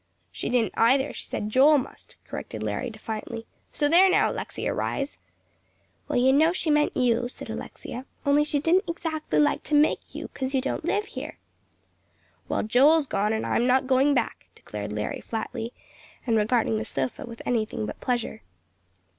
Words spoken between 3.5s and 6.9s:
"So there, now, Alexia Rhys!" "Well, you know she